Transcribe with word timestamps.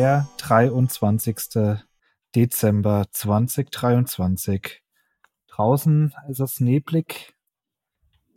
der 0.00 0.30
23. 0.38 1.76
Dezember 2.34 3.08
2023. 3.12 4.82
Draußen 5.46 6.14
ist 6.26 6.40
es 6.40 6.58
neblig. 6.58 7.34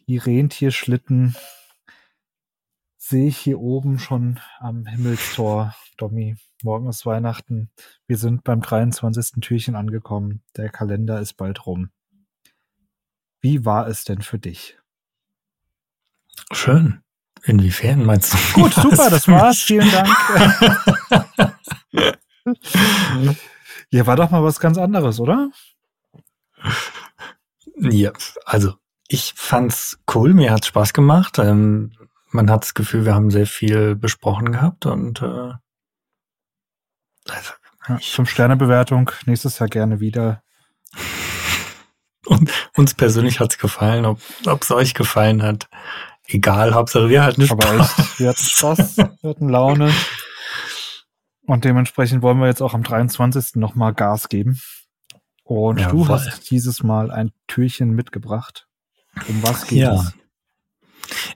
Die 0.09 0.17
Rentierschlitten 0.17 1.37
sehe 2.97 3.29
ich 3.29 3.37
hier 3.37 3.61
oben 3.61 3.97
schon 3.97 4.41
am 4.59 4.85
Himmelstor. 4.85 5.73
Domi, 5.95 6.35
morgen 6.63 6.89
ist 6.89 7.05
Weihnachten. 7.05 7.71
Wir 8.07 8.17
sind 8.17 8.43
beim 8.43 8.59
23. 8.59 9.39
Türchen 9.39 9.77
angekommen. 9.77 10.43
Der 10.57 10.67
Kalender 10.67 11.21
ist 11.21 11.35
bald 11.35 11.65
rum. 11.65 11.91
Wie 13.39 13.63
war 13.63 13.87
es 13.87 14.03
denn 14.03 14.21
für 14.21 14.37
dich? 14.37 14.77
Schön. 16.51 17.03
Inwiefern 17.45 18.05
meinst 18.05 18.33
du? 18.33 18.37
Gut, 18.53 18.73
super, 18.73 19.09
das 19.09 19.29
war's. 19.29 19.59
Vielen 19.59 19.89
Dank. 19.89 20.09
ja, 23.89 24.05
war 24.07 24.15
doch 24.15 24.31
mal 24.31 24.43
was 24.43 24.59
ganz 24.59 24.77
anderes, 24.77 25.19
oder? 25.19 25.49
Ja, 27.75 28.11
also 28.45 28.75
ich 29.07 29.33
fand's 29.35 29.99
cool, 30.13 30.33
mir 30.33 30.51
hat's 30.51 30.67
Spaß 30.67 30.93
gemacht. 30.93 31.39
Ähm, 31.39 31.91
man 32.29 32.49
hat 32.49 32.63
das 32.63 32.73
Gefühl, 32.73 33.05
wir 33.05 33.13
haben 33.13 33.31
sehr 33.31 33.47
viel 33.47 33.95
besprochen 33.95 34.51
gehabt 34.51 34.85
und 34.85 35.21
äh, 35.21 35.53
also, 37.29 37.53
ja, 37.87 37.97
fünf 38.01 38.29
Sterne 38.29 38.55
Bewertung 38.55 39.11
nächstes 39.25 39.59
Jahr 39.59 39.69
gerne 39.69 39.99
wieder. 39.99 40.43
Und 42.25 42.51
uns 42.75 42.93
persönlich 42.93 43.39
hat's 43.39 43.57
gefallen, 43.57 44.05
ob 44.05 44.19
es 44.61 44.71
euch 44.71 44.93
gefallen 44.93 45.43
hat 45.43 45.67
egal, 46.27 46.73
Hauptsache 46.73 47.09
wir 47.09 47.23
hatten 47.23 47.45
Spaß. 47.45 47.65
Aber 47.65 47.79
echt, 47.81 48.19
wir 48.19 48.29
hatten 48.29 48.43
Spaß, 48.43 48.97
wir 48.97 49.29
hatten 49.29 49.49
Laune. 49.49 49.91
Und 51.45 51.65
dementsprechend 51.65 52.21
wollen 52.21 52.39
wir 52.39 52.47
jetzt 52.47 52.61
auch 52.61 52.73
am 52.73 52.83
23. 52.83 53.55
nochmal 53.55 53.93
Gas 53.93 54.29
geben. 54.29 54.59
Und 55.43 55.79
ja, 55.79 55.89
du 55.89 56.05
voll. 56.05 56.15
hast 56.15 56.49
dieses 56.49 56.83
Mal 56.83 57.11
ein 57.11 57.31
Türchen 57.47 57.91
mitgebracht. 57.91 58.67
Um 59.27 59.43
was 59.43 59.67
geht 59.67 59.79
ja. 59.79 59.93
es? 59.93 60.13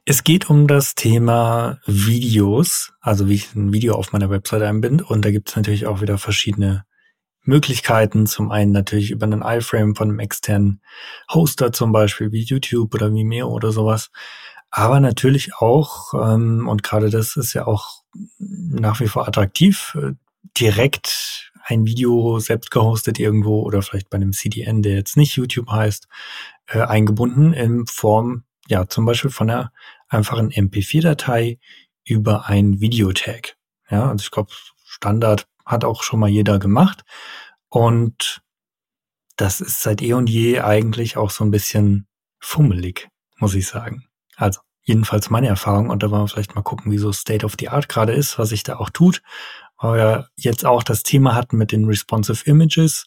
Es 0.06 0.24
geht 0.24 0.50
um 0.50 0.68
das 0.68 0.96
Thema 0.96 1.80
Videos, 1.86 2.94
also 3.02 3.28
wie 3.28 3.36
ich 3.36 3.54
ein 3.54 3.74
Video 3.74 3.96
auf 3.96 4.14
meiner 4.14 4.30
Website 4.30 4.62
einbinde. 4.62 5.04
Und 5.04 5.26
da 5.26 5.32
gibt 5.32 5.50
es 5.50 5.56
natürlich 5.58 5.86
auch 5.86 6.02
wieder 6.02 6.18
verschiedene 6.18 6.86
Möglichkeiten. 7.44 8.26
Zum 8.28 8.50
einen 8.50 8.72
natürlich 8.72 9.12
über 9.12 9.26
einen 9.26 9.42
iFrame 9.42 9.94
von 9.96 10.10
einem 10.10 10.20
externen 10.20 10.82
Hoster 11.34 11.74
zum 11.74 11.92
Beispiel 11.92 12.32
wie 12.32 12.44
YouTube 12.44 12.96
oder 12.96 13.14
Vimeo 13.14 13.50
oder 13.50 13.74
sowas 13.74 14.10
aber 14.70 15.00
natürlich 15.00 15.56
auch, 15.56 16.14
ähm, 16.14 16.68
und 16.68 16.84
gerade 16.84 17.10
das 17.10 17.36
ist 17.36 17.54
ja 17.54 17.66
auch 17.68 18.04
nach 18.40 19.00
wie 19.00 19.08
vor 19.08 19.28
attraktiv, 19.28 19.98
direkt 20.58 21.52
ein 21.64 21.86
Video 21.86 22.40
selbst 22.40 22.72
gehostet 22.72 23.20
irgendwo 23.20 23.62
oder 23.62 23.82
vielleicht 23.82 24.10
bei 24.10 24.16
einem 24.16 24.34
CDN, 24.34 24.82
der 24.82 24.94
jetzt 24.94 25.18
nicht 25.18 25.36
YouTube 25.36 25.70
heißt, 25.70 26.08
äh, 26.68 26.82
eingebunden 26.82 27.54
in 27.54 27.86
Form, 27.88 28.44
ja, 28.68 28.88
zum 28.88 29.06
Beispiel 29.06 29.32
von 29.32 29.50
einer 29.50 29.72
einfachen 30.08 30.52
MP4-Datei 30.52 31.60
über 32.06 32.48
ein 32.48 32.80
Videotag. 32.80 33.58
Ja, 33.90 34.10
also 34.10 34.24
ich 34.24 34.32
glaube, 34.32 34.52
Standard 34.86 35.48
hat 35.66 35.84
auch 35.84 36.04
schon 36.04 36.20
mal 36.20 36.30
jeder 36.30 36.60
gemacht. 36.60 37.04
Und 37.70 38.42
das 39.36 39.62
ist 39.62 39.82
seit 39.82 40.02
eh 40.02 40.14
und 40.14 40.30
je 40.30 40.62
eigentlich 40.62 41.18
auch 41.18 41.30
so 41.30 41.44
ein 41.44 41.52
bisschen 41.52 42.08
fummelig, 42.40 43.10
muss 43.38 43.54
ich 43.54 43.68
sagen. 43.68 44.08
Also 44.36 44.62
jedenfalls 44.88 45.30
meine 45.30 45.48
Erfahrung 45.48 45.90
und 45.90 46.02
da 46.02 46.10
wollen 46.10 46.24
wir 46.24 46.28
vielleicht 46.30 46.56
mal 46.56 46.62
gucken, 46.62 46.92
wie 46.92 46.98
so 46.98 47.12
State 47.12 47.46
of 47.46 47.56
the 47.60 47.68
Art 47.68 47.90
gerade 47.90 48.14
ist, 48.14 48.40
was 48.40 48.50
sich 48.50 48.64
da 48.64 48.78
auch 48.78 48.90
tut. 48.90 49.22
Weil 49.80 49.98
wir 49.98 50.30
jetzt 50.38 50.66
auch 50.66 50.82
das 50.82 51.04
Thema 51.04 51.36
hatten 51.36 51.58
mit 51.58 51.72
den 51.72 51.86
responsive 51.86 52.50
Images, 52.50 53.06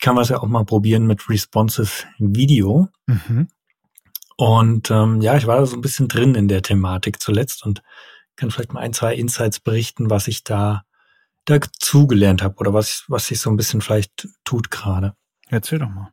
kann 0.00 0.14
man 0.14 0.22
es 0.22 0.30
ja 0.30 0.38
auch 0.38 0.46
mal 0.46 0.64
probieren 0.64 1.06
mit 1.06 1.28
responsive 1.28 2.06
Video. 2.18 2.88
Mhm. 3.06 3.48
Und 4.36 4.90
ähm, 4.90 5.20
ja, 5.20 5.36
ich 5.36 5.46
war 5.46 5.58
da 5.58 5.66
so 5.66 5.76
ein 5.76 5.82
bisschen 5.82 6.08
drin 6.08 6.34
in 6.34 6.48
der 6.48 6.62
Thematik 6.62 7.20
zuletzt 7.20 7.64
und 7.64 7.82
kann 8.34 8.50
vielleicht 8.50 8.72
mal 8.72 8.80
ein, 8.80 8.94
zwei 8.94 9.14
Insights 9.14 9.60
berichten, 9.60 10.08
was 10.08 10.26
ich 10.26 10.42
da 10.42 10.82
dazu 11.44 12.06
gelernt 12.06 12.42
habe 12.42 12.56
oder 12.56 12.72
was, 12.72 13.04
was 13.08 13.26
sich 13.26 13.38
so 13.38 13.50
ein 13.50 13.56
bisschen 13.56 13.82
vielleicht 13.82 14.28
tut 14.44 14.70
gerade. 14.70 15.14
Erzähl 15.48 15.78
doch 15.78 15.90
mal. 15.90 16.10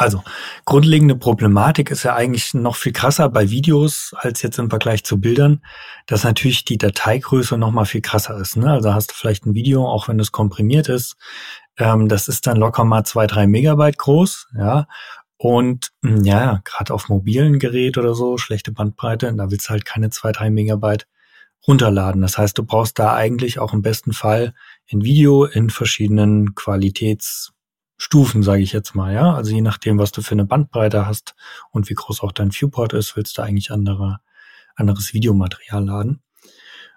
Also, 0.00 0.24
grundlegende 0.64 1.14
Problematik 1.14 1.90
ist 1.90 2.04
ja 2.04 2.14
eigentlich 2.14 2.54
noch 2.54 2.76
viel 2.76 2.92
krasser 2.92 3.28
bei 3.28 3.50
Videos 3.50 4.14
als 4.16 4.40
jetzt 4.40 4.58
im 4.58 4.70
Vergleich 4.70 5.04
zu 5.04 5.20
Bildern, 5.20 5.62
dass 6.06 6.24
natürlich 6.24 6.64
die 6.64 6.78
Dateigröße 6.78 7.58
noch 7.58 7.70
mal 7.70 7.84
viel 7.84 8.00
krasser 8.00 8.38
ist. 8.38 8.56
Ne? 8.56 8.72
Also 8.72 8.94
hast 8.94 9.10
du 9.10 9.14
vielleicht 9.14 9.44
ein 9.44 9.54
Video, 9.54 9.86
auch 9.86 10.08
wenn 10.08 10.18
es 10.18 10.32
komprimiert 10.32 10.88
ist, 10.88 11.16
ähm, 11.76 12.08
das 12.08 12.28
ist 12.28 12.46
dann 12.46 12.56
locker 12.56 12.84
mal 12.84 13.04
zwei, 13.04 13.26
drei 13.26 13.46
Megabyte 13.46 13.98
groß, 13.98 14.48
ja. 14.56 14.86
Und 15.36 15.90
hm, 16.02 16.24
ja, 16.24 16.62
gerade 16.64 16.94
auf 16.94 17.10
mobilen 17.10 17.58
Gerät 17.58 17.98
oder 17.98 18.14
so, 18.14 18.38
schlechte 18.38 18.72
Bandbreite, 18.72 19.30
da 19.36 19.50
willst 19.50 19.68
du 19.68 19.70
halt 19.72 19.84
keine 19.84 20.08
zwei, 20.08 20.32
drei 20.32 20.48
Megabyte 20.48 21.06
runterladen. 21.68 22.22
Das 22.22 22.38
heißt, 22.38 22.56
du 22.56 22.64
brauchst 22.64 22.98
da 22.98 23.14
eigentlich 23.16 23.58
auch 23.58 23.74
im 23.74 23.82
besten 23.82 24.14
Fall 24.14 24.54
ein 24.90 25.04
Video 25.04 25.44
in 25.44 25.68
verschiedenen 25.68 26.54
Qualitäts 26.54 27.52
Stufen, 28.02 28.42
sage 28.42 28.62
ich 28.62 28.72
jetzt 28.72 28.94
mal, 28.94 29.12
ja. 29.12 29.34
Also 29.34 29.52
je 29.52 29.60
nachdem, 29.60 29.98
was 29.98 30.10
du 30.10 30.22
für 30.22 30.32
eine 30.32 30.46
Bandbreite 30.46 31.06
hast 31.06 31.34
und 31.70 31.90
wie 31.90 31.94
groß 31.94 32.22
auch 32.22 32.32
dein 32.32 32.50
Viewport 32.50 32.94
ist, 32.94 33.14
willst 33.14 33.36
du 33.36 33.42
eigentlich 33.42 33.70
andere, 33.70 34.20
anderes 34.74 35.12
Videomaterial 35.12 35.84
laden. 35.84 36.22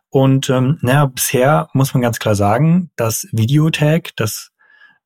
Und 0.08 0.50
ähm, 0.50 0.78
naja, 0.80 1.06
bisher 1.08 1.68
muss 1.74 1.94
man 1.94 2.00
ganz 2.00 2.20
klar 2.20 2.36
sagen, 2.36 2.90
das 2.96 3.28
Videotag, 3.34 4.12
das 4.16 4.52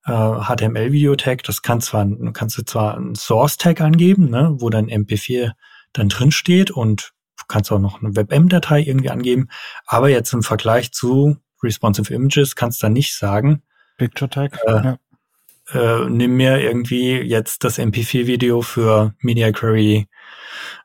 äh, 0.05 0.11
HTML-Videotag, 0.11 1.41
das 1.41 1.63
kann 1.63 1.81
zwar, 1.81 2.07
kannst 2.31 2.59
du 2.59 2.61
zwar 2.63 2.95
ein 2.95 3.15
Source-Tag 3.15 3.81
angeben, 3.81 4.29
ne, 4.29 4.51
wo 4.59 4.69
dein 4.69 4.91
MP4 4.91 5.53
dann 5.93 6.09
drin 6.09 6.29
steht 6.29 6.69
und 6.69 7.13
du 7.37 7.45
kannst 7.47 7.71
auch 7.71 7.79
noch 7.79 8.03
eine 8.03 8.15
WebM-Datei 8.15 8.83
irgendwie 8.83 9.09
angeben, 9.09 9.47
aber 9.87 10.09
jetzt 10.09 10.31
im 10.31 10.43
Vergleich 10.43 10.91
zu 10.91 11.37
Responsive 11.63 12.13
Images 12.13 12.55
kannst 12.55 12.83
du 12.83 12.85
dann 12.85 12.93
nicht 12.93 13.15
sagen, 13.15 13.63
Picture 13.97 14.29
Tag, 14.29 14.59
äh, 14.67 14.83
ja 14.83 14.97
äh, 15.71 16.09
nimm 16.09 16.35
mir 16.37 16.59
irgendwie 16.59 17.17
jetzt 17.17 17.63
das 17.63 17.77
MP4-Video 17.77 18.61
für 18.61 19.13
Media 19.19 19.51
Query 19.51 20.07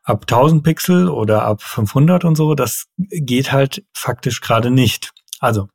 ab 0.02 0.22
1000 0.22 0.62
Pixel 0.62 1.08
oder 1.08 1.42
ab 1.44 1.62
500 1.62 2.24
und 2.24 2.36
so. 2.36 2.54
Das 2.54 2.86
geht 2.96 3.52
halt 3.52 3.84
faktisch 3.92 4.40
gerade 4.40 4.70
nicht. 4.70 5.12
Also, 5.38 5.68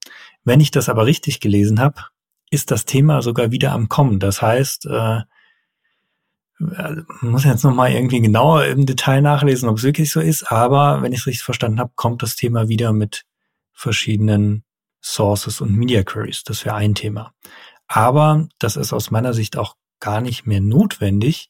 wenn 0.44 0.60
ich 0.60 0.72
das 0.72 0.90
aber 0.90 1.06
richtig 1.06 1.40
gelesen 1.40 1.80
habe, 1.80 2.02
ist 2.50 2.72
das 2.72 2.86
Thema 2.86 3.22
sogar 3.22 3.52
wieder 3.52 3.72
am 3.72 3.90
Kommen. 3.90 4.20
Das 4.20 4.42
heißt, 4.42 4.86
äh, 4.88 5.22
also, 6.76 7.02
muss 7.22 7.44
jetzt 7.44 7.64
noch 7.64 7.74
mal 7.74 7.92
irgendwie 7.92 8.22
genauer 8.22 8.66
im 8.66 8.86
Detail 8.86 9.22
nachlesen, 9.22 9.70
ob 9.70 9.78
es 9.78 9.84
wirklich 9.84 10.12
so 10.12 10.20
ist. 10.20 10.52
Aber 10.52 11.02
wenn 11.02 11.14
ich 11.14 11.20
es 11.20 11.28
richtig 11.28 11.44
verstanden 11.44 11.80
habe, 11.80 11.92
kommt 11.96 12.24
das 12.24 12.36
Thema 12.36 12.68
wieder 12.68 12.94
mit 12.94 13.26
verschiedenen 13.74 14.64
Sources 15.02 15.62
und 15.62 15.76
Media 15.76 16.04
Queries. 16.04 16.44
Das 16.44 16.66
wäre 16.66 16.76
ein 16.76 16.96
Thema. 16.96 17.34
Aber 17.88 18.48
das 18.60 18.76
ist 18.76 18.94
aus 18.94 19.10
meiner 19.12 19.34
Sicht 19.34 19.58
auch 19.58 19.76
gar 20.00 20.22
nicht 20.22 20.46
mehr 20.46 20.62
notwendig, 20.62 21.50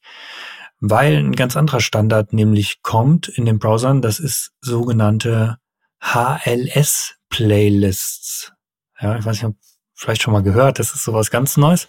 weil 0.79 1.17
ein 1.17 1.35
ganz 1.35 1.57
anderer 1.57 1.81
Standard 1.81 2.33
nämlich 2.33 2.83
kommt 2.83 3.27
in 3.27 3.45
den 3.45 3.59
Browsern. 3.59 4.01
Das 4.01 4.19
ist 4.19 4.53
sogenannte 4.61 5.57
HLS-Playlists. 6.01 8.53
Ja, 8.99 9.17
ich 9.17 9.25
weiß 9.25 9.41
nicht, 9.41 9.45
ob 9.45 9.55
vielleicht 9.95 10.21
schon 10.21 10.33
mal 10.33 10.43
gehört, 10.43 10.79
das 10.79 10.93
ist 10.93 11.03
sowas 11.03 11.31
ganz 11.31 11.57
Neues. 11.57 11.87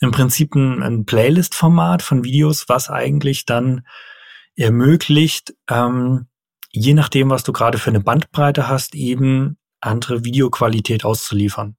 Im 0.00 0.12
Prinzip 0.12 0.54
ein, 0.54 0.82
ein 0.82 1.04
Playlist-Format 1.04 2.02
von 2.02 2.24
Videos, 2.24 2.68
was 2.68 2.88
eigentlich 2.88 3.44
dann 3.46 3.84
ermöglicht, 4.56 5.54
ähm, 5.68 6.28
je 6.70 6.94
nachdem, 6.94 7.30
was 7.30 7.42
du 7.42 7.52
gerade 7.52 7.78
für 7.78 7.90
eine 7.90 8.00
Bandbreite 8.00 8.68
hast, 8.68 8.94
eben 8.94 9.58
andere 9.80 10.24
Videoqualität 10.24 11.04
auszuliefern. 11.04 11.76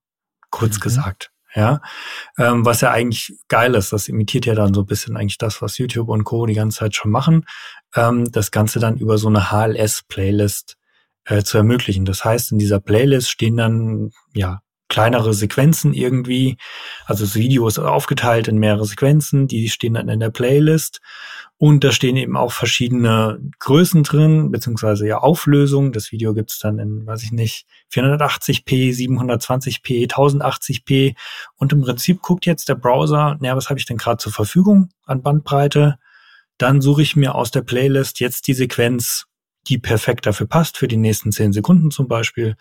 Kurz 0.50 0.76
mhm. 0.78 0.82
gesagt. 0.82 1.32
Ja, 1.56 1.82
ähm, 2.38 2.64
was 2.64 2.82
ja 2.82 2.92
eigentlich 2.92 3.34
geil 3.48 3.74
ist. 3.74 3.92
Das 3.92 4.08
imitiert 4.08 4.46
ja 4.46 4.54
dann 4.54 4.74
so 4.74 4.82
ein 4.82 4.86
bisschen 4.86 5.18
eigentlich 5.18 5.40
das, 5.40 5.62
was 5.62 5.80
YouTube 5.80 6.10
und 6.10 6.24
Co. 6.24 6.46
die 6.46 6.54
ganze 6.54 6.80
Zeit 6.80 6.96
schon 6.96 7.12
machen. 7.12 7.46
Ähm, 7.96 8.32
das 8.32 8.52
Ganze 8.52 8.80
dann 8.80 8.98
über 8.98 9.18
so 9.18 9.30
eine 9.30 9.52
HLS-Playlist 9.52 10.78
äh, 11.26 11.44
zu 11.44 11.58
ermöglichen. 11.58 12.06
Das 12.06 12.24
heißt, 12.24 12.52
in 12.52 12.60
dieser 12.60 12.80
Playlist 12.80 13.30
stehen 13.32 13.58
dann 13.58 14.12
ja 14.34 14.62
kleinere 14.90 15.34
Sequenzen 15.34 15.94
irgendwie. 15.94 16.58
Also 17.06 17.24
das 17.24 17.36
Video 17.36 17.68
ist 17.68 17.80
aufgeteilt 17.80 18.48
in 18.48 18.58
mehrere 18.58 18.86
Sequenzen, 18.86 19.48
die 19.48 19.70
stehen 19.70 19.94
dann 19.94 20.10
in 20.10 20.20
der 20.20 20.32
Playlist. 20.32 21.00
Und 21.62 21.84
da 21.84 21.92
stehen 21.92 22.16
eben 22.16 22.38
auch 22.38 22.54
verschiedene 22.54 23.40
Größen 23.60 24.04
drin, 24.04 24.50
beziehungsweise 24.50 25.06
ja 25.06 25.18
Auflösungen. 25.18 25.92
Das 25.92 26.12
Video 26.14 26.34
gibt's 26.34 26.58
dann 26.58 26.80
in, 26.80 27.06
weiß 27.06 27.22
ich 27.24 27.34
nicht, 27.34 27.68
480p, 27.92 28.96
720p, 28.96 30.10
1080p. 30.10 31.16
Und 31.58 31.74
im 31.74 31.82
Prinzip 31.82 32.22
guckt 32.22 32.46
jetzt 32.46 32.70
der 32.70 32.76
Browser, 32.76 33.38
naja, 33.42 33.58
was 33.58 33.70
habe 33.70 33.78
ich 33.78 33.86
denn 33.86 33.98
gerade 33.98 34.18
zur 34.18 34.32
Verfügung 34.32 34.90
an 35.06 35.22
Bandbreite? 35.22 36.00
Dann 36.58 36.80
suche 36.80 37.02
ich 37.02 37.18
mir 37.18 37.36
aus 37.36 37.52
der 37.52 37.62
Playlist 37.62 38.22
jetzt 38.22 38.48
die 38.48 38.54
Sequenz, 38.54 39.26
die 39.68 39.78
perfekt 39.78 40.26
dafür 40.26 40.48
passt, 40.48 40.78
für 40.78 40.88
die 40.88 40.98
nächsten 40.98 41.34
10 41.34 41.52
Sekunden 41.52 41.92
zum 41.92 42.08
Beispiel 42.08 42.56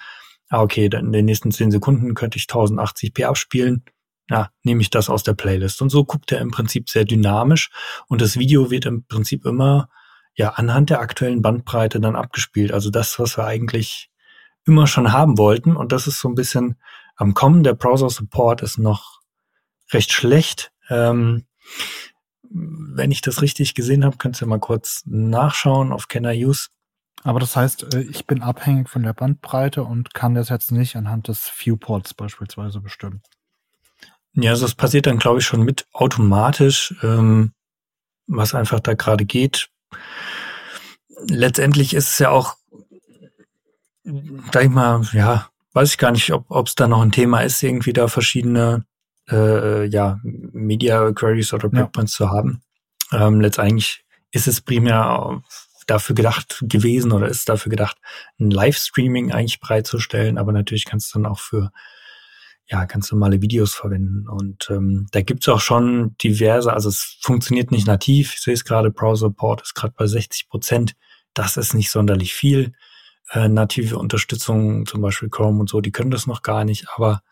ah, 0.48 0.62
okay, 0.62 0.88
dann 0.88 1.06
in 1.06 1.12
den 1.12 1.24
nächsten 1.24 1.52
zehn 1.52 1.70
Sekunden 1.70 2.14
könnte 2.14 2.38
ich 2.38 2.44
1080p 2.44 3.24
abspielen. 3.24 3.84
Ja, 4.30 4.50
nehme 4.62 4.82
ich 4.82 4.90
das 4.90 5.08
aus 5.08 5.22
der 5.22 5.34
Playlist. 5.34 5.80
Und 5.80 5.90
so 5.90 6.04
guckt 6.04 6.32
er 6.32 6.40
im 6.40 6.50
Prinzip 6.50 6.90
sehr 6.90 7.04
dynamisch 7.04 7.70
und 8.08 8.20
das 8.20 8.38
Video 8.38 8.70
wird 8.70 8.86
im 8.86 9.04
Prinzip 9.04 9.46
immer 9.46 9.88
ja 10.34 10.50
anhand 10.50 10.90
der 10.90 11.00
aktuellen 11.00 11.42
Bandbreite 11.42 12.00
dann 12.00 12.16
abgespielt. 12.16 12.72
Also 12.72 12.90
das, 12.90 13.18
was 13.18 13.36
wir 13.36 13.44
eigentlich 13.44 14.10
immer 14.68 14.86
schon 14.86 15.12
haben 15.12 15.38
wollten. 15.38 15.74
Und 15.76 15.92
das 15.92 16.06
ist 16.06 16.20
so 16.20 16.28
ein 16.28 16.34
bisschen 16.34 16.76
am 17.16 17.34
Kommen. 17.34 17.64
Der 17.64 17.74
Browser-Support 17.74 18.62
ist 18.62 18.78
noch 18.78 19.20
recht 19.92 20.12
schlecht. 20.12 20.70
Ähm, 20.88 21.46
wenn 22.50 23.10
ich 23.10 23.20
das 23.20 23.42
richtig 23.42 23.74
gesehen 23.74 24.04
habe, 24.04 24.16
könnt 24.16 24.40
ihr 24.40 24.46
mal 24.46 24.60
kurz 24.60 25.02
nachschauen 25.06 25.92
auf 25.92 26.08
Can 26.08 26.24
I 26.24 26.46
Use. 26.46 26.68
Aber 27.24 27.40
das 27.40 27.56
heißt, 27.56 27.94
äh, 27.94 28.02
ich 28.02 28.26
bin 28.26 28.42
abhängig 28.42 28.88
von 28.88 29.02
der 29.02 29.12
Bandbreite 29.12 29.82
und 29.82 30.14
kann 30.14 30.34
das 30.34 30.50
jetzt 30.50 30.70
nicht 30.70 30.96
anhand 30.96 31.28
des 31.28 31.50
Viewports 31.50 32.14
beispielsweise 32.14 32.80
bestimmen. 32.80 33.22
Ja, 34.40 34.52
also 34.52 34.66
das 34.66 34.76
passiert 34.76 35.06
dann, 35.06 35.18
glaube 35.18 35.40
ich, 35.40 35.46
schon 35.46 35.62
mit 35.64 35.86
automatisch, 35.92 36.94
ähm, 37.02 37.52
was 38.28 38.54
einfach 38.54 38.78
da 38.78 38.94
gerade 38.94 39.24
geht. 39.24 39.68
Letztendlich 41.28 41.92
ist 41.92 42.10
es 42.10 42.18
ja 42.20 42.30
auch, 42.30 42.54
sag 44.52 44.64
ich 44.64 44.70
mal, 44.70 45.02
ja, 45.12 45.48
weiß 45.72 45.90
ich 45.90 45.98
gar 45.98 46.12
nicht, 46.12 46.32
ob 46.32 46.66
es 46.68 46.76
da 46.76 46.86
noch 46.86 47.02
ein 47.02 47.10
Thema 47.10 47.40
ist, 47.40 47.60
irgendwie 47.64 47.92
da 47.92 48.06
verschiedene 48.06 48.84
äh, 49.28 49.86
ja, 49.86 50.20
Media 50.22 51.10
Queries 51.10 51.52
oder 51.52 51.68
Breakpoints 51.68 52.16
ja. 52.18 52.26
zu 52.26 52.32
haben. 52.32 52.62
Ähm, 53.10 53.40
letztendlich 53.40 54.04
ist 54.30 54.46
es 54.46 54.60
primär 54.60 55.42
dafür 55.88 56.14
gedacht 56.14 56.62
gewesen 56.62 57.10
oder 57.10 57.26
ist 57.28 57.48
dafür 57.48 57.70
gedacht, 57.70 57.96
ein 58.38 58.52
Livestreaming 58.52 59.32
eigentlich 59.32 59.58
bereitzustellen, 59.58 60.38
aber 60.38 60.52
natürlich 60.52 60.84
kannst 60.84 61.12
du 61.12 61.18
dann 61.18 61.30
auch 61.30 61.40
für 61.40 61.72
ja, 62.70 62.84
ganz 62.84 63.10
normale 63.10 63.40
Videos 63.40 63.74
verwenden. 63.74 64.28
Und 64.28 64.68
ähm, 64.70 65.06
da 65.12 65.22
gibt's 65.22 65.48
auch 65.48 65.60
schon 65.60 66.16
diverse, 66.22 66.72
also 66.72 66.88
es 66.88 67.18
funktioniert 67.20 67.70
nicht 67.70 67.86
nativ. 67.86 68.34
Ich 68.34 68.40
sehe 68.40 68.54
es 68.54 68.64
gerade, 68.64 68.90
Browser 68.90 69.30
Port 69.30 69.62
ist 69.62 69.74
gerade 69.74 69.94
bei 69.96 70.06
60 70.06 70.48
Prozent. 70.48 70.94
Das 71.34 71.56
ist 71.56 71.74
nicht 71.74 71.90
sonderlich 71.90 72.34
viel. 72.34 72.72
Äh, 73.30 73.48
native 73.48 73.98
Unterstützung, 73.98 74.86
zum 74.86 75.00
Beispiel 75.00 75.28
Chrome 75.28 75.60
und 75.60 75.68
so, 75.68 75.80
die 75.80 75.92
können 75.92 76.10
das 76.10 76.26
noch 76.26 76.42
gar 76.42 76.64
nicht, 76.64 76.86
aber 76.94 77.22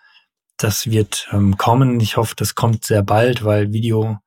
das 0.56 0.91
wird 0.91 1.29
ähm, 1.33 1.56
kommen. 1.56 2.00
Ich 2.00 2.17
hoffe, 2.17 2.35
das 2.37 2.55
kommt 2.55 2.85
sehr 2.85 3.03
bald, 3.03 3.44
weil 3.44 3.73
Video 3.73 4.19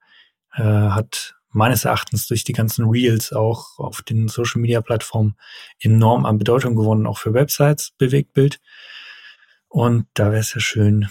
äh, 0.53 0.63
hat 0.63 1.35
meines 1.51 1.85
Erachtens 1.85 2.27
durch 2.27 2.43
die 2.43 2.53
ganzen 2.53 2.85
Reels 2.87 3.33
auch 3.33 3.79
auf 3.79 4.01
den 4.03 4.27
Social 4.27 4.61
Media 4.61 4.81
Plattformen 4.81 5.35
enorm 5.79 6.25
an 6.25 6.37
Bedeutung 6.37 6.75
gewonnen, 6.75 7.07
auch 7.07 7.17
für 7.17 7.33
Websites, 7.33 7.91
Bewegtbild. 7.97 8.59
Und 9.69 10.07
da 10.15 10.25
wäre 10.31 10.39
es 10.39 10.53
ja 10.53 10.59
schön, 10.59 11.09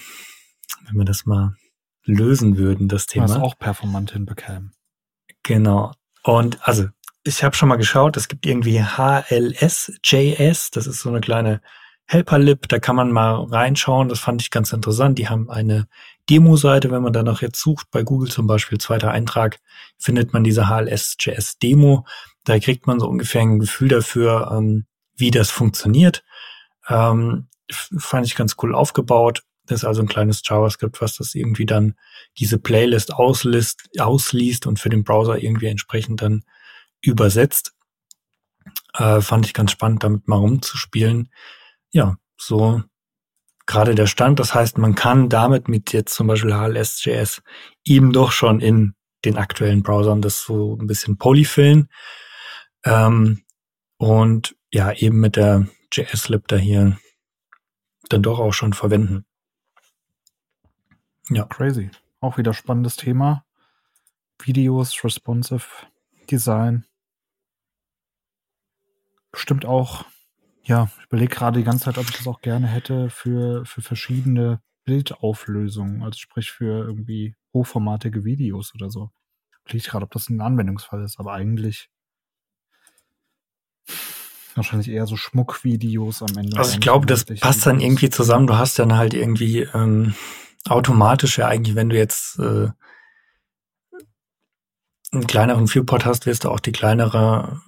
wenn 0.87 0.97
wir 0.97 1.05
das 1.05 1.25
mal 1.25 1.57
lösen 2.05 2.57
würden, 2.57 2.89
das 2.89 3.07
Thema. 3.07 3.29
Was 3.29 3.37
auch 3.37 3.59
performant 3.59 4.13
hinbekämen. 4.13 4.73
Genau. 5.43 5.93
Und 6.25 6.59
also, 6.67 6.89
ich 7.23 7.45
habe 7.45 7.55
schon 7.55 7.69
mal 7.69 7.77
geschaut, 7.77 8.17
es 8.17 8.29
gibt 8.29 8.47
irgendwie 8.47 8.83
HLS.js, 8.83 10.71
das 10.71 10.87
ist 10.87 11.01
so 11.01 11.09
eine 11.09 11.21
kleine 11.21 11.61
Helperlib, 12.07 12.69
da 12.69 12.79
kann 12.79 12.97
man 12.97 13.13
mal 13.13 13.45
reinschauen, 13.45 14.09
das 14.09 14.19
fand 14.19 14.41
ich 14.41 14.51
ganz 14.51 14.73
interessant. 14.73 15.19
Die 15.19 15.29
haben 15.29 15.51
eine 15.51 15.89
Demo-Seite, 16.31 16.91
wenn 16.91 17.03
man 17.03 17.13
danach 17.13 17.43
jetzt 17.43 17.61
sucht, 17.61 17.91
bei 17.91 18.03
Google 18.03 18.31
zum 18.31 18.47
Beispiel, 18.47 18.79
zweiter 18.79 19.11
Eintrag, 19.11 19.59
findet 19.99 20.33
man 20.33 20.43
diese 20.43 20.69
HLS.js-Demo. 20.69 22.07
Da 22.45 22.59
kriegt 22.59 22.87
man 22.87 22.99
so 22.99 23.07
ungefähr 23.09 23.43
ein 23.43 23.59
Gefühl 23.59 23.89
dafür, 23.89 24.51
ähm, 24.53 24.87
wie 25.17 25.31
das 25.31 25.51
funktioniert. 25.51 26.25
Ähm, 26.89 27.49
fand 27.71 28.27
ich 28.27 28.35
ganz 28.35 28.57
cool 28.63 28.75
aufgebaut. 28.75 29.43
Das 29.67 29.81
ist 29.81 29.85
also 29.85 30.01
ein 30.01 30.09
kleines 30.09 30.43
JavaScript, 30.45 31.01
was 31.01 31.17
das 31.17 31.35
irgendwie 31.35 31.67
dann 31.67 31.95
diese 32.39 32.59
Playlist 32.59 33.13
ausliest, 33.13 33.89
ausliest 33.99 34.67
und 34.67 34.79
für 34.79 34.89
den 34.89 35.05
Browser 35.05 35.43
irgendwie 35.43 35.67
entsprechend 35.67 36.23
dann 36.23 36.45
übersetzt. 37.03 37.75
Äh, 38.95 39.21
fand 39.21 39.47
ich 39.47 39.55
ganz 39.55 39.73
spannend, 39.73 40.03
damit 40.03 40.27
mal 40.27 40.37
rumzuspielen 40.37 41.31
ja, 41.91 42.17
so 42.37 42.83
gerade 43.67 43.95
der 43.95 44.07
Stand. 44.07 44.39
Das 44.41 44.55
heißt, 44.55 44.79
man 44.79 44.95
kann 44.95 45.29
damit 45.29 45.69
mit 45.69 45.93
jetzt 45.93 46.15
zum 46.15 46.27
Beispiel 46.27 46.55
HLS.js 46.55 47.43
eben 47.85 48.13
doch 48.13 48.33
schon 48.33 48.61
in 48.61 48.95
den 49.25 49.37
aktuellen 49.37 49.83
Browsern 49.83 50.23
das 50.23 50.43
so 50.43 50.77
ein 50.81 50.87
bisschen 50.87 51.19
polyfillen. 51.19 51.89
Ähm, 52.85 53.43
und 53.99 54.57
ja, 54.73 54.93
eben 54.93 55.19
mit 55.21 55.37
der 55.37 55.67
JS-Lib 55.93 56.47
da 56.49 56.57
hier 56.57 56.99
dann 58.09 58.23
doch 58.23 58.39
auch 58.39 58.53
schon 58.53 58.73
verwenden. 58.73 59.25
Ja. 61.31 61.45
Crazy. 61.45 61.91
Auch 62.21 62.39
wieder 62.39 62.55
spannendes 62.55 62.97
Thema. 62.97 63.45
Videos, 64.41 65.05
responsive 65.05 65.67
Design. 66.31 66.85
Bestimmt 69.31 69.67
auch 69.67 70.05
ja, 70.69 70.91
ich 70.99 71.07
überlege 71.07 71.35
gerade 71.35 71.59
die 71.59 71.65
ganze 71.65 71.85
Zeit, 71.85 71.97
ob 71.97 72.05
ich 72.05 72.17
das 72.17 72.27
auch 72.27 72.43
gerne 72.43 72.67
hätte 72.67 73.09
für, 73.09 73.65
für 73.65 73.81
verschiedene 73.81 74.61
Bildauflösungen, 74.85 76.03
also 76.03 76.19
sprich 76.19 76.51
für 76.51 76.85
irgendwie 76.85 77.35
hochformatige 77.55 78.25
Videos 78.25 78.75
oder 78.75 78.91
so. 78.91 79.11
Ich 79.65 79.89
gerade, 79.89 80.05
ob 80.05 80.11
das 80.11 80.29
ein 80.29 80.43
Anwendungsfall 80.43 81.03
ist, 81.03 81.19
aber 81.19 81.33
eigentlich 81.33 81.89
wahrscheinlich 84.59 84.91
eher 84.91 85.07
so 85.07 85.17
Schmuckvideos 85.17 86.23
am 86.23 86.37
Ende. 86.37 86.59
Also 86.59 86.75
ich 86.75 86.81
glaube, 86.81 87.07
das 87.07 87.25
passt 87.25 87.65
dann 87.67 87.81
irgendwie 87.81 88.11
zusammen. 88.11 88.47
Du 88.47 88.59
hast 88.59 88.79
dann 88.79 88.97
halt 88.97 89.15
irgendwie 89.15 89.61
ähm, 89.75 90.15
automatisch 90.69 91.39
ja 91.39 91.49
eigentlich, 91.49 91.75
wenn 91.75 91.89
du 91.89 91.97
jetzt 91.97 92.39
äh, 92.39 92.69
einen 95.13 95.27
kleineren 95.27 95.67
Viewport 95.67 96.05
hast, 96.05 96.27
wirst 96.27 96.45
du 96.45 96.51
auch 96.51 96.61
die 96.61 96.73
kleinere 96.73 97.63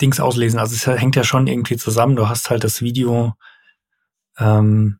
Dings 0.00 0.20
auslesen. 0.20 0.58
Also 0.58 0.74
es 0.74 0.86
hängt 0.86 1.16
ja 1.16 1.24
schon 1.24 1.46
irgendwie 1.46 1.76
zusammen. 1.76 2.16
Du 2.16 2.28
hast 2.28 2.50
halt 2.50 2.64
das 2.64 2.80
Video, 2.80 3.34
ähm, 4.38 4.98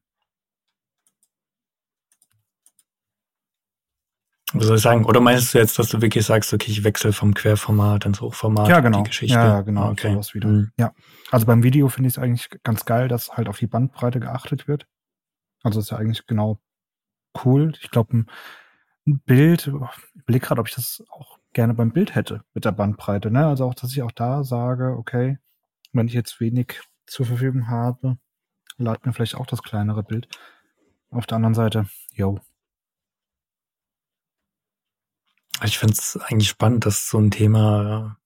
was 4.52 4.66
soll 4.66 4.76
ich 4.76 4.82
sagen? 4.82 5.04
Oder 5.04 5.20
meinst 5.20 5.54
du 5.54 5.58
jetzt, 5.58 5.78
dass 5.78 5.88
du 5.88 6.00
wirklich 6.02 6.26
sagst, 6.26 6.52
okay, 6.52 6.70
ich 6.70 6.84
wechsle 6.84 7.12
vom 7.12 7.34
Querformat 7.34 8.06
ins 8.06 8.20
Hochformat? 8.20 8.68
Ja, 8.68 8.80
genau. 8.80 8.98
Die 8.98 9.08
Geschichte? 9.08 9.34
Ja, 9.34 9.60
genau. 9.62 9.90
Okay. 9.90 10.12
Sowas 10.12 10.34
wieder. 10.34 10.48
Mhm. 10.48 10.72
Ja. 10.78 10.92
Also 11.30 11.46
beim 11.46 11.62
Video 11.62 11.88
finde 11.88 12.08
ich 12.08 12.14
es 12.14 12.18
eigentlich 12.22 12.48
ganz 12.62 12.84
geil, 12.84 13.08
dass 13.08 13.32
halt 13.32 13.48
auf 13.48 13.58
die 13.58 13.66
Bandbreite 13.66 14.20
geachtet 14.20 14.68
wird. 14.68 14.86
Also 15.62 15.80
ist 15.80 15.90
ja 15.90 15.98
eigentlich 15.98 16.26
genau 16.26 16.60
cool. 17.44 17.72
Ich 17.80 17.90
glaube, 17.90 18.16
ein 19.06 19.20
Bild, 19.24 19.66
ich 19.66 19.72
überlege 20.14 20.46
gerade, 20.46 20.60
ob 20.60 20.68
ich 20.68 20.74
das 20.74 21.02
auch 21.10 21.38
gerne 21.52 21.74
beim 21.74 21.92
Bild 21.92 22.14
hätte 22.14 22.42
mit 22.54 22.64
der 22.64 22.72
Bandbreite. 22.72 23.30
Ne? 23.30 23.46
Also 23.46 23.66
auch, 23.66 23.74
dass 23.74 23.92
ich 23.92 24.02
auch 24.02 24.12
da 24.12 24.44
sage, 24.44 24.96
okay, 24.98 25.38
wenn 25.92 26.06
ich 26.06 26.14
jetzt 26.14 26.40
wenig 26.40 26.80
zur 27.06 27.26
Verfügung 27.26 27.68
habe, 27.68 28.16
lad 28.78 29.04
mir 29.04 29.12
vielleicht 29.12 29.34
auch 29.34 29.46
das 29.46 29.62
kleinere 29.62 30.02
Bild. 30.02 30.28
Auf 31.10 31.26
der 31.26 31.36
anderen 31.36 31.54
Seite, 31.54 31.86
yo. 32.14 32.40
Ich 35.64 35.78
finde 35.78 35.94
es 35.94 36.18
eigentlich 36.24 36.48
spannend, 36.48 36.86
dass 36.86 37.08
so 37.08 37.18
ein 37.18 37.30
Thema, 37.30 38.16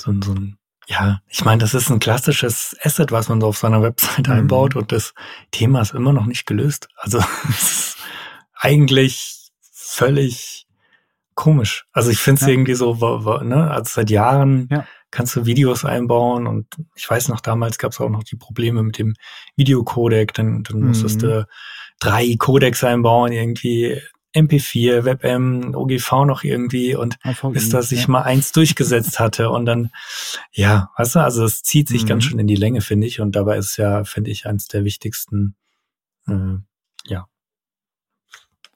so, 0.00 0.12
so 0.22 0.32
ein, 0.32 0.58
ja, 0.86 1.20
ich 1.28 1.44
meine, 1.44 1.60
das 1.60 1.74
ist 1.74 1.90
ein 1.90 2.00
klassisches 2.00 2.76
Asset, 2.82 3.12
was 3.12 3.28
man 3.28 3.40
so 3.40 3.48
auf 3.48 3.58
seiner 3.58 3.82
Website 3.82 4.26
mhm. 4.28 4.34
einbaut 4.34 4.76
und 4.76 4.92
das 4.92 5.14
Thema 5.50 5.80
ist 5.80 5.94
immer 5.94 6.12
noch 6.12 6.26
nicht 6.26 6.46
gelöst. 6.46 6.88
Also 6.96 7.22
eigentlich 8.54 9.50
völlig 9.72 10.66
komisch. 11.34 11.86
Also 11.92 12.10
ich 12.10 12.18
finde 12.18 12.40
es 12.40 12.46
ja. 12.46 12.52
irgendwie 12.52 12.74
so, 12.74 12.94
ne, 13.42 13.70
also 13.70 13.90
seit 13.94 14.10
Jahren 14.10 14.68
ja. 14.70 14.86
kannst 15.10 15.36
du 15.36 15.46
Videos 15.46 15.84
einbauen 15.84 16.46
und 16.46 16.66
ich 16.94 17.08
weiß 17.08 17.28
noch, 17.28 17.40
damals 17.40 17.78
gab 17.78 17.92
es 17.92 18.00
auch 18.00 18.10
noch 18.10 18.24
die 18.24 18.36
Probleme 18.36 18.82
mit 18.82 18.98
dem 18.98 19.14
Videocodec, 19.56 20.34
dann, 20.34 20.62
dann 20.62 20.80
mhm. 20.80 20.88
musstest 20.88 21.22
du 21.22 21.46
drei 22.00 22.34
Codecs 22.38 22.84
einbauen, 22.84 23.32
irgendwie 23.32 24.00
MP4, 24.34 25.04
WebM, 25.04 25.74
OGV 25.74 26.24
noch 26.24 26.44
irgendwie 26.44 26.94
und 26.94 27.18
AVI, 27.22 27.52
bis 27.52 27.68
da 27.68 27.82
sich 27.82 28.02
ja. 28.02 28.08
mal 28.08 28.22
eins 28.22 28.52
durchgesetzt 28.52 29.20
hatte 29.20 29.50
und 29.50 29.66
dann, 29.66 29.90
ja, 30.52 30.90
weißt 30.96 31.16
du, 31.16 31.18
also 31.20 31.44
es 31.44 31.62
zieht 31.62 31.88
sich 31.88 32.04
mhm. 32.04 32.08
ganz 32.08 32.24
schön 32.24 32.38
in 32.38 32.46
die 32.46 32.56
Länge, 32.56 32.80
finde 32.80 33.06
ich, 33.06 33.20
und 33.20 33.36
dabei 33.36 33.58
ist 33.58 33.76
ja, 33.76 34.04
finde 34.04 34.30
ich, 34.30 34.46
eins 34.46 34.68
der 34.68 34.84
wichtigsten, 34.84 35.54
äh, 36.28 36.56
ja, 37.04 37.26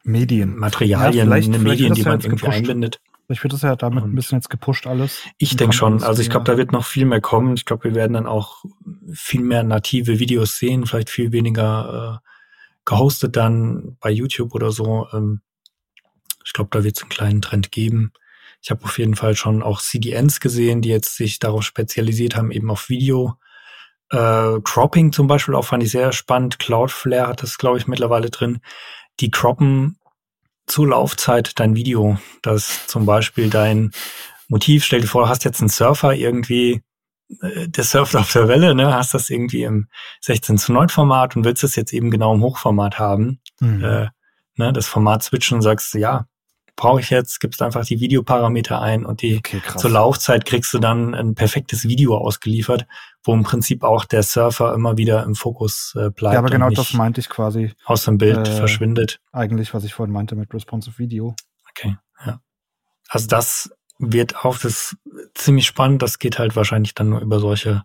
Medien. 0.07 0.57
Materialien, 0.57 1.15
ja, 1.15 1.25
vielleicht, 1.25 1.59
Medien, 1.59 1.95
die 1.95 2.03
man 2.03 2.21
irgendwie 2.21 2.37
gepusht. 2.37 2.57
einbindet. 2.57 3.01
Vielleicht 3.27 3.43
wird 3.43 3.53
das 3.55 3.63
ja 3.63 3.75
damit 3.75 4.05
ein 4.05 4.15
bisschen 4.15 4.39
jetzt 4.39 4.51
gepusht 4.51 4.87
alles. 4.87 5.25
Ich 5.37 5.57
denke 5.57 5.75
schon. 5.75 6.05
Also 6.05 6.23
ich 6.23 6.31
glaube, 6.31 6.45
da 6.45 6.57
wird 6.57 6.71
noch 6.71 6.85
viel 6.85 7.07
mehr 7.07 7.21
kommen. 7.21 7.55
Ich 7.55 7.65
glaube, 7.65 7.85
wir 7.85 7.95
werden 7.97 8.13
dann 8.13 8.27
auch 8.27 8.65
viel 9.13 9.43
mehr 9.43 9.65
native 9.65 10.21
Videos 10.21 10.59
sehen, 10.59 10.87
vielleicht 10.87 11.11
viel 11.11 11.33
weniger 11.33 12.21
äh, 12.23 12.29
gehostet 12.85 13.35
dann 13.35 13.97
bei 14.01 14.11
YouTube 14.11 14.55
oder 14.55 14.71
so. 14.71 15.09
Ähm, 15.13 15.41
ich 16.47 16.53
glaube, 16.53 16.71
da 16.73 16.85
wird 16.85 16.97
es 16.97 17.03
einen 17.03 17.11
kleinen 17.11 17.43
Trend 17.43 17.73
geben. 17.73 18.13
Ich 18.63 18.71
habe 18.71 18.85
auf 18.85 18.99
jeden 18.99 19.17
Fall 19.17 19.35
schon 19.35 19.63
auch 19.63 19.81
CDNs 19.81 20.41
gesehen, 20.41 20.81
die 20.81 20.89
jetzt 20.89 21.17
sich 21.17 21.39
darauf 21.39 21.65
spezialisiert 21.65 22.37
haben, 22.37 22.53
eben 22.53 22.71
auf 22.71 22.89
Video. 22.89 23.35
Äh, 24.11 24.61
Cropping 24.63 25.13
zum 25.13 25.27
Beispiel 25.27 25.55
auch 25.55 25.65
fand 25.65 25.83
ich 25.83 25.91
sehr 25.91 26.13
spannend. 26.13 26.59
Cloudflare 26.59 27.29
hat 27.29 27.43
das, 27.43 27.59
glaube 27.59 27.79
ich, 27.79 27.89
mittlerweile 27.89 28.31
drin. 28.31 28.61
Die 29.21 29.31
croppen 29.31 29.99
zur 30.67 30.89
Laufzeit 30.89 31.59
dein 31.59 31.75
Video. 31.75 32.19
Das 32.43 32.87
zum 32.87 33.07
Beispiel 33.07 33.51
dein 33.51 33.91
Motiv, 34.49 34.85
stell 34.85 35.01
dir 35.01 35.09
vor, 35.09 35.25
du 35.25 35.29
hast 35.29 35.45
jetzt 35.45 35.61
einen 35.61 35.69
Surfer 35.69 36.15
irgendwie, 36.15 36.83
äh, 37.41 37.69
der 37.69 37.85
surft 37.85 38.15
auf 38.15 38.33
der 38.33 38.47
Welle, 38.47 38.75
ne, 38.75 38.95
hast 38.95 39.15
das 39.15 39.31
irgendwie 39.31 39.65
im 39.65 39.89
16 40.21 40.59
zu 40.59 40.73
9 40.73 40.89
Format 40.89 41.35
und 41.37 41.45
willst 41.45 41.65
es 41.65 41.75
jetzt 41.75 41.93
eben 41.93 42.11
genau 42.11 42.35
im 42.35 42.43
Hochformat 42.43 42.99
haben. 43.01 43.41
Mhm. 43.61 43.85
Äh, 43.85 44.09
ne, 44.57 44.73
das 44.73 44.87
Format 44.87 45.25
switchen 45.25 45.57
und 45.57 45.63
sagst, 45.63 45.95
ja, 45.95 46.27
brauche 46.77 47.01
ich 47.01 47.11
jetzt, 47.11 47.41
gibst 47.41 47.63
einfach 47.63 47.85
die 47.85 48.01
Videoparameter 48.01 48.81
ein 48.81 49.05
und 49.05 49.23
die 49.23 49.39
okay, 49.39 49.63
zur 49.77 49.91
Laufzeit 49.91 50.45
kriegst 50.45 50.73
du 50.75 50.79
dann 50.79 51.15
ein 51.15 51.35
perfektes 51.35 51.89
Video 51.89 52.17
ausgeliefert, 52.17 52.87
wo 53.25 53.33
im 53.33 53.43
Prinzip 53.43 53.83
auch 53.83 54.05
der 54.05 54.23
Surfer 54.23 54.75
immer 54.75 54.99
wieder 54.99 55.25
im 55.25 55.35
Fokus 55.35 55.95
äh, 55.97 56.11
bleibt. 56.11 56.35
Ja, 56.35 56.39
aber 56.41 56.51
genau 56.51 56.71
das 56.71 56.93
meinte 56.93 57.21
ich 57.21 57.29
quasi. 57.29 57.73
Aus 57.85 58.05
dem 58.05 58.19
Bild 58.19 58.47
äh, 58.47 58.57
verschwindet. 58.57 59.21
Eigentlich, 59.33 59.73
was 59.75 59.85
ich 59.85 59.95
vorhin 59.95 60.13
meinte 60.13 60.37
mit 60.37 60.53
Responsive 60.53 60.99
Video. 60.99 61.35
Okay, 61.71 61.97
ja. 62.25 62.41
Also 63.09 63.27
das 63.27 63.71
wird 63.99 64.45
auch 64.45 64.59
das 64.59 64.97
ziemlich 65.35 65.67
spannend. 65.67 66.03
Das 66.03 66.19
geht 66.19 66.39
halt 66.39 66.57
wahrscheinlich 66.57 66.95
dann 66.95 67.09
nur 67.09 67.21
über 67.21 67.41
solche 67.41 67.85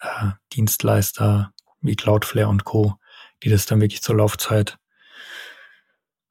äh, 0.00 0.30
Dienstleister 0.52 1.52
wie 1.80 1.96
Cloudflare 1.96 2.48
und 2.48 2.64
Co., 2.64 2.94
die 3.42 3.48
das 3.48 3.66
dann 3.66 3.80
wirklich 3.80 4.02
zur 4.02 4.16
Laufzeit 4.16 4.78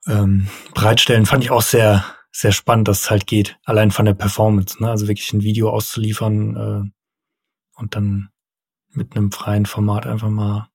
ähm, 0.08 0.48
bereitstellen, 0.74 1.26
fand 1.26 1.44
ich 1.44 1.52
auch 1.52 1.62
sehr, 1.62 2.06
sehr 2.32 2.52
spannend, 2.52 2.88
dass 2.88 3.02
es 3.02 3.12
halt 3.12 3.28
geht. 3.28 3.60
Allein 3.66 3.92
von 3.92 4.06
der 4.06 4.14
Performance, 4.14 4.82
ne? 4.82 4.90
Also 4.90 5.08
wirklich 5.08 5.32
ein 5.34 5.44
Video 5.44 5.70
auszuliefern 5.70 6.56
äh, 6.56 7.80
und 7.80 7.96
dann 7.96 8.30
mit 8.90 9.16
einem 9.16 9.32
freien 9.32 9.66
Format 9.66 10.08
einfach 10.08 10.30
mal, 10.30 10.70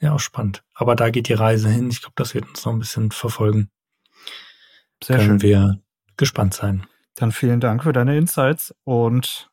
ja, 0.00 0.14
auch 0.14 0.20
spannend. 0.20 0.64
Aber 0.74 0.96
da 0.96 1.10
geht 1.10 1.28
die 1.28 1.34
Reise 1.34 1.68
hin. 1.68 1.90
Ich 1.90 2.00
glaube, 2.00 2.14
das 2.16 2.34
wird 2.34 2.48
uns 2.48 2.64
noch 2.64 2.72
ein 2.72 2.78
bisschen 2.78 3.10
verfolgen. 3.10 3.70
Sehr 5.02 5.18
Können 5.18 5.40
schön. 5.40 5.42
wir 5.42 5.80
gespannt 6.16 6.54
sein. 6.54 6.86
Dann 7.16 7.32
vielen 7.32 7.60
Dank 7.60 7.82
für 7.82 7.92
deine 7.92 8.16
Insights 8.16 8.74
und 8.84 9.50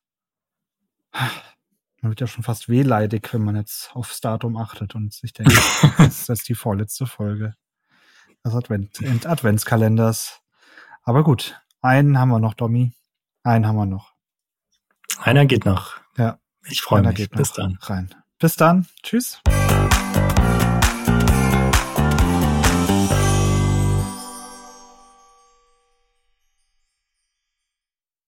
man 2.01 2.11
wird 2.11 2.21
ja 2.21 2.27
schon 2.27 2.43
fast 2.43 2.69
wehleidig, 2.69 3.33
wenn 3.33 3.43
man 3.43 3.55
jetzt 3.55 3.91
aufs 3.93 4.21
Datum 4.21 4.55
achtet 4.55 4.95
und 4.95 5.13
sich 5.13 5.33
denkt, 5.33 5.51
das 5.97 6.21
ist 6.21 6.29
jetzt 6.29 6.49
die 6.49 6.55
vorletzte 6.55 7.05
Folge 7.05 7.55
des 8.47 8.55
Advent 8.55 9.25
Adventskalenders. 9.25 10.41
Aber 11.03 11.23
gut, 11.23 11.61
einen 11.81 12.17
haben 12.17 12.29
wir 12.29 12.39
noch, 12.39 12.53
Domi. 12.53 12.93
Einen 13.43 13.67
haben 13.67 13.75
wir 13.75 13.85
noch. 13.85 14.13
Einer 15.21 15.45
geht 15.45 15.65
noch. 15.65 15.95
Ja. 16.17 16.39
Ich 16.69 16.81
freue 16.81 17.01
mich. 17.01 17.29
Bis 17.29 17.53
dann. 17.53 17.77
Rein. 17.81 18.13
Bis 18.39 18.55
dann. 18.55 18.87
Tschüss. 19.03 19.41